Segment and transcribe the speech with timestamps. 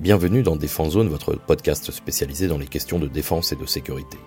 [0.00, 4.18] Bienvenue dans Défense Zone, votre podcast spécialisé dans les questions de défense et de sécurité.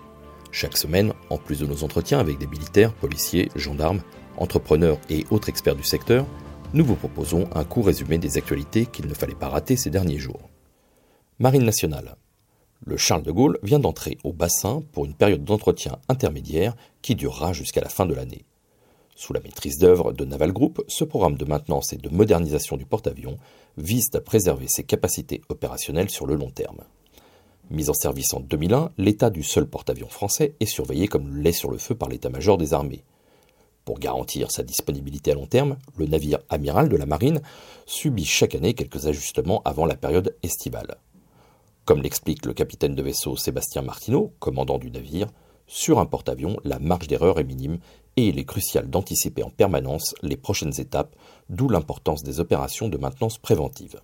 [0.50, 4.01] Chaque semaine, en plus de nos entretiens avec des militaires, policiers, gendarmes,
[4.38, 6.26] entrepreneurs et autres experts du secteur,
[6.74, 10.19] nous vous proposons un court résumé des actualités qu'il ne fallait pas rater ces derniers
[10.19, 10.49] jours.
[11.38, 12.15] Marine nationale.
[12.86, 17.52] Le Charles de Gaulle vient d'entrer au bassin pour une période d'entretien intermédiaire qui durera
[17.52, 18.45] jusqu'à la fin de l'année.
[19.18, 22.86] Sous la maîtrise d'œuvre de Naval Group, ce programme de maintenance et de modernisation du
[22.86, 23.40] porte-avions
[23.76, 26.84] vise à préserver ses capacités opérationnelles sur le long terme.
[27.72, 31.72] Mis en service en 2001, l'état du seul porte-avions français est surveillé comme lait sur
[31.72, 33.04] le feu par l'état-major des armées.
[33.86, 37.41] Pour garantir sa disponibilité à long terme, le navire amiral de la marine
[37.88, 40.98] subit chaque année quelques ajustements avant la période estivale.
[41.86, 45.30] Comme l'explique le capitaine de vaisseau Sébastien Martineau, commandant du navire,
[45.67, 47.80] sur un porte-avions, la marge d'erreur est minime
[48.16, 51.16] et il est crucial d'anticiper en permanence les prochaines étapes,
[51.49, 54.02] d'où l'importance des opérations de maintenance préventive.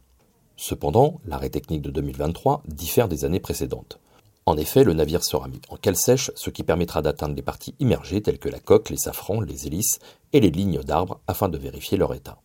[0.57, 3.99] Cependant, l'arrêt technique de 2023 diffère des années précédentes.
[4.45, 7.75] En effet, le navire sera mis en cale sèche, ce qui permettra d'atteindre les parties
[7.79, 9.99] immergées telles que la coque, les safrans, les hélices
[10.33, 12.39] et les lignes d'arbres afin de vérifier leur état.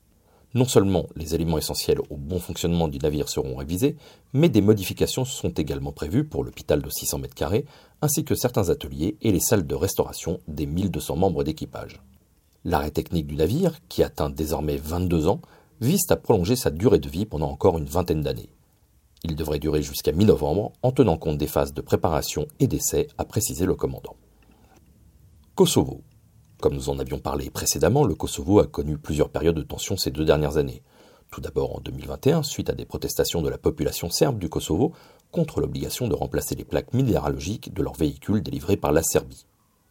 [0.54, 3.96] Non seulement les éléments essentiels au bon fonctionnement du navire seront révisés,
[4.32, 7.64] mais des modifications sont également prévues pour l'hôpital de 600 m2
[8.00, 12.00] ainsi que certains ateliers et les salles de restauration des 1200 membres d'équipage.
[12.64, 15.40] L'arrêt technique du navire, qui atteint désormais 22 ans,
[15.80, 18.50] vise à prolonger sa durée de vie pendant encore une vingtaine d'années.
[19.24, 23.24] Il devrait durer jusqu'à mi-novembre en tenant compte des phases de préparation et d'essai, a
[23.24, 24.16] précisé le commandant.
[25.54, 26.02] Kosovo.
[26.60, 30.10] Comme nous en avions parlé précédemment, le Kosovo a connu plusieurs périodes de tension ces
[30.10, 30.82] deux dernières années.
[31.30, 34.92] Tout d'abord en 2021, suite à des protestations de la population serbe du Kosovo
[35.30, 39.46] contre l'obligation de remplacer les plaques minéralogiques de leurs véhicules délivrés par la Serbie.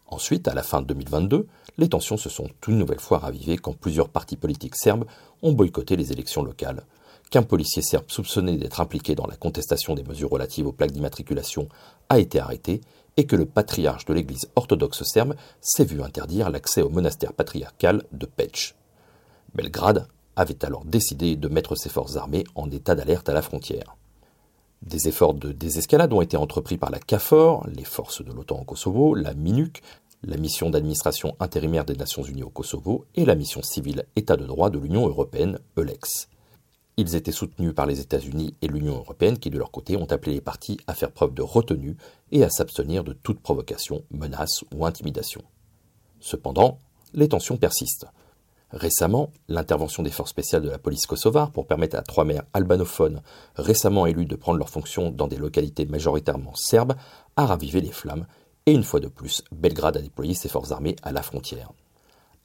[0.07, 3.73] Ensuite, à la fin de 2022, les tensions se sont une nouvelle fois ravivées quand
[3.73, 5.05] plusieurs partis politiques serbes
[5.43, 6.83] ont boycotté les élections locales,
[7.29, 11.67] qu'un policier serbe soupçonné d'être impliqué dans la contestation des mesures relatives aux plaques d'immatriculation
[12.09, 12.81] a été arrêté
[13.17, 18.03] et que le patriarche de l'Église orthodoxe serbe s'est vu interdire l'accès au monastère patriarcal
[18.11, 18.75] de Peć.
[19.55, 23.97] Belgrade avait alors décidé de mettre ses forces armées en état d'alerte à la frontière.
[24.83, 28.63] Des efforts de désescalade ont été entrepris par la CAFOR, les forces de l'OTAN au
[28.63, 29.81] Kosovo, la MINUC,
[30.23, 34.45] la mission d'administration intérimaire des Nations Unies au Kosovo et la mission civile État de
[34.45, 36.27] droit de l'Union européenne, EULEX.
[36.99, 40.33] Ils étaient soutenus par les États-Unis et l'Union européenne qui, de leur côté, ont appelé
[40.33, 41.95] les partis à faire preuve de retenue
[42.31, 45.43] et à s'abstenir de toute provocation, menace ou intimidation.
[46.19, 46.79] Cependant,
[47.13, 48.07] les tensions persistent.
[48.71, 53.21] Récemment, l'intervention des forces spéciales de la police kosovare pour permettre à trois maires albanophones
[53.55, 56.95] récemment élus de prendre leurs fonctions dans des localités majoritairement serbes
[57.37, 58.25] a ravivé les flammes
[58.65, 61.71] et une fois de plus, Belgrade a déployé ses forces armées à la frontière.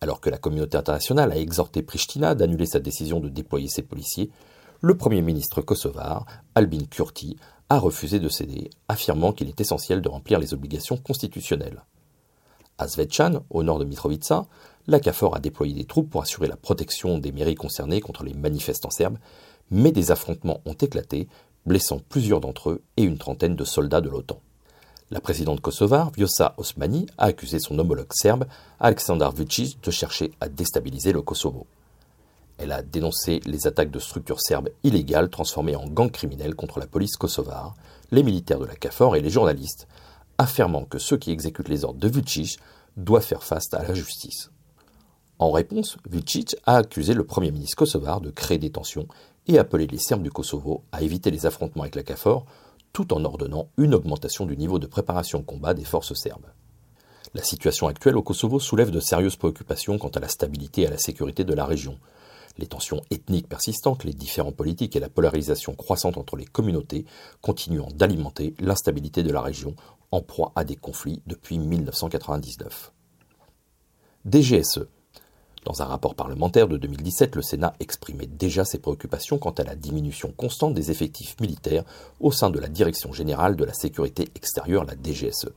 [0.02, 4.32] Alors que la communauté internationale a exhorté Pristina d'annuler sa décision de déployer ses policiers,
[4.80, 6.26] le Premier ministre kosovar,
[6.56, 7.36] Albin Kurti,
[7.68, 11.84] a refusé de céder, affirmant qu'il est essentiel de remplir les obligations constitutionnelles.
[12.78, 14.46] À Svetchan, au nord de Mitrovica,
[14.88, 18.34] la CAFOR a déployé des troupes pour assurer la protection des mairies concernées contre les
[18.34, 19.18] manifestants serbes,
[19.70, 21.28] mais des affrontements ont éclaté,
[21.64, 24.40] blessant plusieurs d'entre eux et une trentaine de soldats de l'OTAN.
[25.12, 28.46] La présidente kosovare, Vjosa Osmani, a accusé son homologue serbe,
[28.80, 31.66] Aleksandar Vucic, de chercher à déstabiliser le Kosovo.
[32.56, 36.86] Elle a dénoncé les attaques de structures serbes illégales transformées en gangs criminels contre la
[36.86, 37.74] police kosovare,
[38.10, 39.86] les militaires de la KFOR et les journalistes,
[40.38, 42.58] affirmant que ceux qui exécutent les ordres de Vucic
[42.96, 44.50] doivent faire face à la justice.
[45.38, 49.08] En réponse, Vucic a accusé le Premier ministre kosovar de créer des tensions
[49.46, 52.46] et appelé les Serbes du Kosovo à éviter les affrontements avec la KFOR
[52.92, 56.46] tout en ordonnant une augmentation du niveau de préparation au combat des forces serbes.
[57.34, 60.90] La situation actuelle au Kosovo soulève de sérieuses préoccupations quant à la stabilité et à
[60.90, 61.98] la sécurité de la région.
[62.58, 67.06] Les tensions ethniques persistantes, les différents politiques et la polarisation croissante entre les communautés
[67.40, 69.74] continuant d'alimenter l'instabilité de la région
[70.10, 72.92] en proie à des conflits depuis 1999.
[74.26, 74.86] DGSE
[75.64, 79.76] dans un rapport parlementaire de 2017, le Sénat exprimait déjà ses préoccupations quant à la
[79.76, 81.84] diminution constante des effectifs militaires
[82.18, 85.50] au sein de la Direction générale de la sécurité extérieure, la DGSE.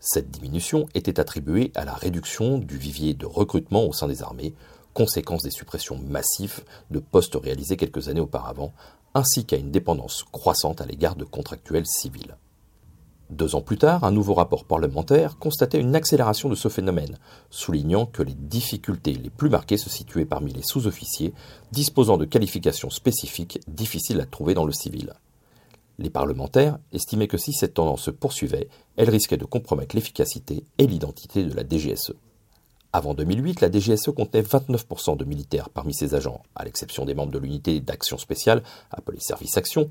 [0.00, 4.54] Cette diminution était attribuée à la réduction du vivier de recrutement au sein des armées,
[4.94, 8.72] conséquence des suppressions massives de postes réalisés quelques années auparavant,
[9.14, 12.36] ainsi qu'à une dépendance croissante à l'égard de contractuels civils.
[13.32, 17.16] Deux ans plus tard, un nouveau rapport parlementaire constatait une accélération de ce phénomène,
[17.48, 21.32] soulignant que les difficultés les plus marquées se situaient parmi les sous-officiers
[21.72, 25.14] disposant de qualifications spécifiques difficiles à trouver dans le civil.
[25.98, 28.68] Les parlementaires estimaient que si cette tendance se poursuivait,
[28.98, 32.12] elle risquait de compromettre l'efficacité et l'identité de la DGSE.
[32.92, 37.32] Avant 2008, la DGSE comptait 29% de militaires parmi ses agents, à l'exception des membres
[37.32, 39.88] de l'unité d'action spéciale, appelée Service Action,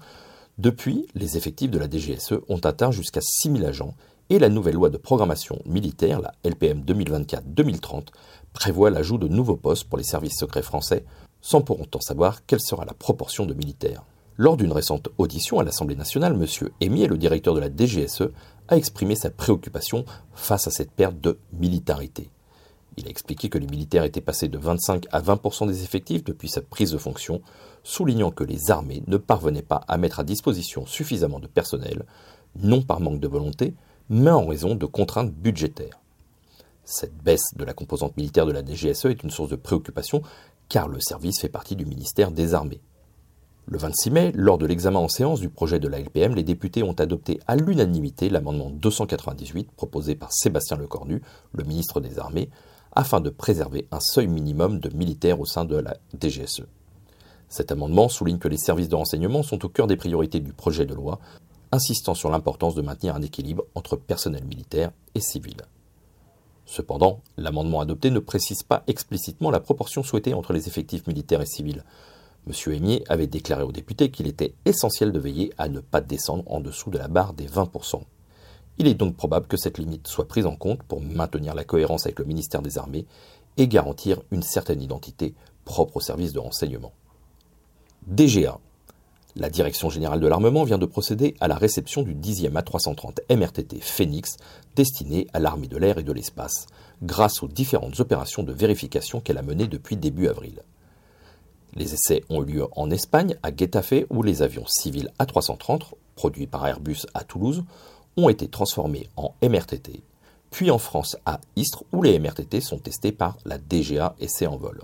[0.58, 3.96] Depuis, les effectifs de la DGSE ont atteint jusqu'à 6000 agents
[4.30, 8.08] et la nouvelle loi de programmation militaire, la LPM 2024-2030,
[8.54, 11.04] prévoit l'ajout de nouveaux postes pour les services secrets français,
[11.42, 14.04] sans pour autant savoir quelle sera la proportion de militaires.
[14.38, 16.70] Lors d'une récente audition à l'Assemblée nationale, M.
[16.80, 18.30] Emier, le directeur de la DGSE,
[18.70, 22.30] a exprimé sa préoccupation face à cette perte de militarité.
[22.98, 26.50] Il a expliqué que les militaires étaient passés de 25 à 20% des effectifs depuis
[26.50, 27.42] sa prise de fonction,
[27.84, 32.06] soulignant que les armées ne parvenaient pas à mettre à disposition suffisamment de personnel,
[32.56, 33.74] non par manque de volonté,
[34.10, 36.02] mais en raison de contraintes budgétaires.
[36.84, 40.22] Cette baisse de la composante militaire de la DGSE est une source de préoccupation
[40.68, 42.82] car le service fait partie du ministère des Armées.
[43.68, 46.84] Le 26 mai, lors de l'examen en séance du projet de la LPM, les députés
[46.84, 51.22] ont adopté à l'unanimité l'amendement 298 proposé par Sébastien Lecornu,
[51.54, 52.50] le ministre des Armées,
[52.94, 56.66] afin de préserver un seuil minimum de militaires au sein de la DGSE.
[57.50, 60.86] Cet amendement souligne que les services de renseignement sont au cœur des priorités du projet
[60.86, 61.20] de loi,
[61.72, 65.58] insistant sur l'importance de maintenir un équilibre entre personnel militaire et civil.
[66.66, 71.46] Cependant, l'amendement adopté ne précise pas explicitement la proportion souhaitée entre les effectifs militaires et
[71.46, 71.84] civils.
[72.48, 72.74] M.
[72.74, 76.62] Aimier avait déclaré aux députés qu'il était essentiel de veiller à ne pas descendre en
[76.62, 78.02] dessous de la barre des 20%.
[78.78, 82.06] Il est donc probable que cette limite soit prise en compte pour maintenir la cohérence
[82.06, 83.06] avec le ministère des Armées
[83.58, 85.34] et garantir une certaine identité
[85.66, 86.94] propre au service de renseignement.
[88.08, 88.58] DGA.
[89.38, 93.80] La Direction générale de l'armement vient de procéder à la réception du 10e A330 MRTT
[93.80, 94.36] Phoenix
[94.76, 96.68] destiné à l'armée de l'air et de l'espace,
[97.02, 100.62] grâce aux différentes opérations de vérification qu'elle a menées depuis début avril.
[101.76, 105.84] Les essais ont eu lieu en Espagne, à Getafe, où les avions civils A330,
[106.16, 107.64] produits par Airbus à Toulouse,
[108.24, 110.02] ont été transformés en MRTT,
[110.50, 114.58] puis en France à Istres où les MRTT sont testés par la DGA Essai en
[114.58, 114.82] vol.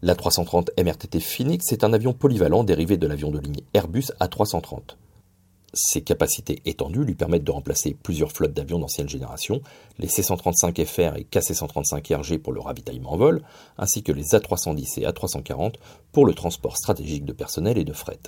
[0.00, 4.96] La 330 MRTT Phoenix est un avion polyvalent dérivé de l'avion de ligne Airbus A330.
[5.74, 9.60] Ses capacités étendues lui permettent de remplacer plusieurs flottes d'avions d'ancienne génération,
[9.98, 13.42] les C-135 FR et KC-135 RG pour le ravitaillement en vol,
[13.76, 15.74] ainsi que les A310 et A340
[16.12, 18.20] pour le transport stratégique de personnel et de fret.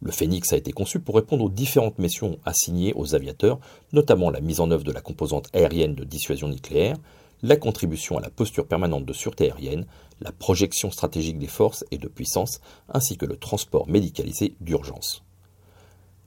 [0.00, 3.58] Le Phoenix a été conçu pour répondre aux différentes missions assignées aux aviateurs,
[3.92, 6.96] notamment la mise en œuvre de la composante aérienne de dissuasion nucléaire,
[7.42, 9.86] la contribution à la posture permanente de sûreté aérienne,
[10.20, 15.24] la projection stratégique des forces et de puissance, ainsi que le transport médicalisé d'urgence.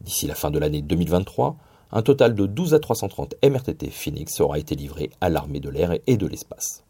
[0.01, 1.57] D'ici la fin de l'année 2023,
[1.91, 6.17] un total de 12 A330 MRTT Phoenix aura été livré à l'armée de l'air et
[6.17, 6.83] de l'espace.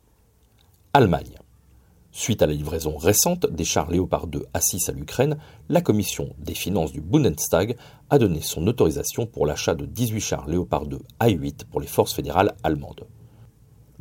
[0.93, 1.40] Allemagne.
[2.13, 5.37] Suite à la livraison récente des chars Léopard 2 A6 à l'Ukraine,
[5.69, 7.77] la commission des finances du Bundestag
[8.09, 12.13] a donné son autorisation pour l'achat de 18 chars Léopard 2 A8 pour les forces
[12.13, 13.07] fédérales allemandes.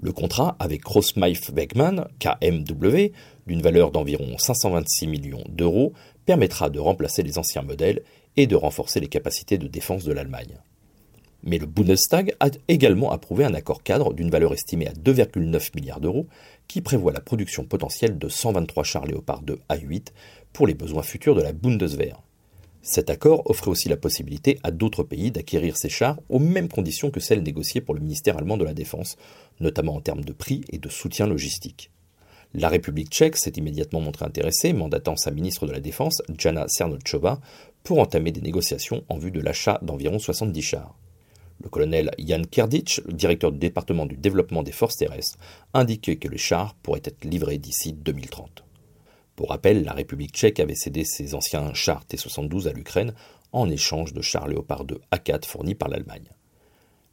[0.02, 3.12] Le contrat avec Grossmeif Wegmann, KMW,
[3.46, 5.92] d'une valeur d'environ 526 millions d'euros,
[6.26, 8.02] permettra de remplacer les anciens modèles
[8.36, 10.58] et de renforcer les capacités de défense de l'Allemagne.
[11.42, 16.00] Mais le Bundestag a également approuvé un accord cadre d'une valeur estimée à 2,9 milliards
[16.00, 16.26] d'euros
[16.70, 20.12] qui prévoit la production potentielle de 123 chars Léopard 2 A8
[20.52, 22.22] pour les besoins futurs de la Bundeswehr.
[22.80, 27.10] Cet accord offrait aussi la possibilité à d'autres pays d'acquérir ces chars aux mêmes conditions
[27.10, 29.16] que celles négociées pour le ministère allemand de la Défense,
[29.58, 31.90] notamment en termes de prix et de soutien logistique.
[32.54, 37.40] La République tchèque s'est immédiatement montrée intéressée, mandatant sa ministre de la Défense, Jana Cernochová,
[37.82, 40.99] pour entamer des négociations en vue de l'achat d'environ 70 chars.
[41.62, 45.38] Le colonel Jan Kerdich, le directeur du département du développement des forces terrestres,
[45.74, 48.64] indiquait que les chars pourraient être livrés d'ici 2030.
[49.36, 53.14] Pour rappel, la République tchèque avait cédé ses anciens chars T-72 à l'Ukraine
[53.52, 56.30] en échange de chars Léopard 2 A4 fournis par l'Allemagne.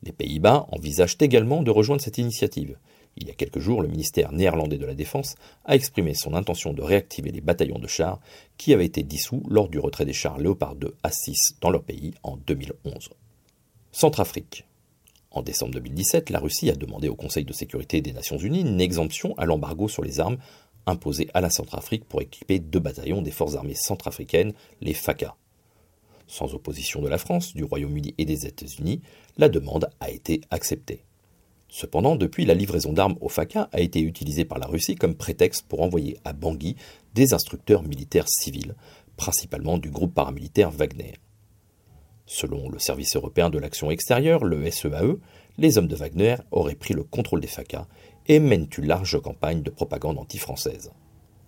[0.04, 2.78] Les Pays-Bas envisagent également de rejoindre cette initiative.
[3.18, 5.36] Il y a quelques jours, le ministère néerlandais de la Défense
[5.66, 8.20] a exprimé son intention de réactiver les bataillons de chars
[8.58, 12.14] qui avaient été dissous lors du retrait des chars Léopard 2 A6 dans leur pays
[12.24, 13.10] en 2011.
[13.98, 14.64] Centrafrique.
[15.32, 18.80] En décembre 2017, la Russie a demandé au Conseil de sécurité des Nations Unies une
[18.80, 20.38] exemption à l'embargo sur les armes
[20.86, 25.36] imposé à la Centrafrique pour équiper deux bataillons des forces armées centrafricaines, les FACA.
[26.28, 29.02] Sans opposition de la France, du Royaume-Uni et des États-Unis,
[29.40, 31.04] la demande a été acceptée.
[31.68, 35.66] Cependant, depuis, la livraison d'armes aux FACA a été utilisée par la Russie comme prétexte
[35.68, 36.76] pour envoyer à Bangui
[37.16, 38.76] des instructeurs militaires civils,
[39.16, 41.16] principalement du groupe paramilitaire Wagner.
[42.30, 45.20] Selon le Service européen de l'action extérieure, le SEAE, e,
[45.58, 47.88] les hommes de Wagner auraient pris le contrôle des FACA
[48.28, 50.92] et mènent une large campagne de propagande anti-française.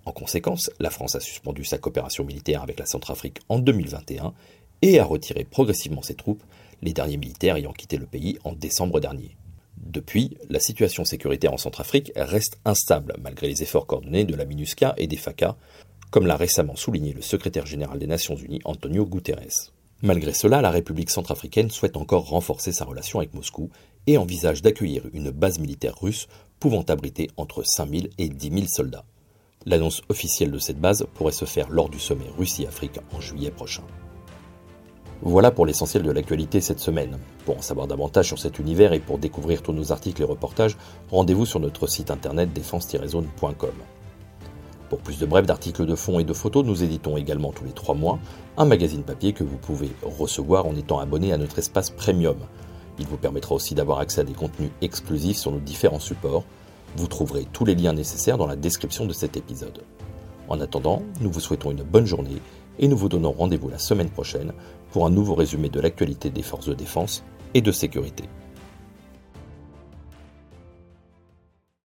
[0.05, 4.33] En conséquence, la France a suspendu sa coopération militaire avec la Centrafrique en 2021
[4.81, 6.43] et a retiré progressivement ses troupes,
[6.81, 9.35] les derniers militaires ayant quitté le pays en décembre dernier.
[9.75, 14.93] Depuis, la situation sécuritaire en Centrafrique reste instable malgré les efforts coordonnés de la MINUSCA
[14.95, 15.57] et des FACA,
[16.09, 19.73] comme l'a récemment souligné le secrétaire général des Nations Unies Antonio Guterres.
[20.01, 23.69] Malgré cela, la République centrafricaine souhaite encore renforcer sa relation avec Moscou
[24.07, 26.27] et envisage d'accueillir une base militaire russe
[26.59, 29.05] pouvant abriter entre 5000 et 10 000 soldats.
[29.65, 33.83] L'annonce officielle de cette base pourrait se faire lors du sommet Russie-Afrique en juillet prochain.
[35.21, 37.19] Voilà pour l'essentiel de l'actualité cette semaine.
[37.43, 40.77] Pour en savoir davantage sur cet univers et pour découvrir tous nos articles et reportages,
[41.11, 43.73] rendez-vous sur notre site internet défense-zone.com.
[44.89, 47.73] Pour plus de brefs d'articles de fond et de photos, nous éditons également tous les
[47.73, 48.17] trois mois
[48.57, 52.37] un magazine papier que vous pouvez recevoir en étant abonné à notre espace premium.
[52.97, 56.43] Il vous permettra aussi d'avoir accès à des contenus exclusifs sur nos différents supports.
[56.97, 59.83] Vous trouverez tous les liens nécessaires dans la description de cet épisode.
[60.47, 62.41] En attendant, nous vous souhaitons une bonne journée
[62.79, 64.53] et nous vous donnons rendez-vous la semaine prochaine
[64.91, 68.23] pour un nouveau résumé de l'actualité des forces de défense et de sécurité.